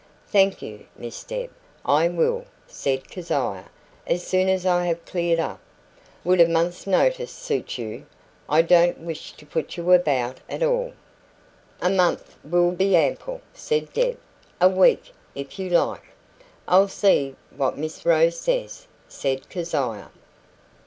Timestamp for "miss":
0.97-1.23, 17.77-18.03